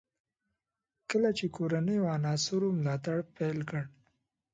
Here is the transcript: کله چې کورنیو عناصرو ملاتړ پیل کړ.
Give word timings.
کله 1.09 1.29
چې 1.37 1.45
کورنیو 1.55 2.11
عناصرو 2.15 2.69
ملاتړ 2.79 3.17
پیل 3.35 3.59
کړ. 3.69 3.81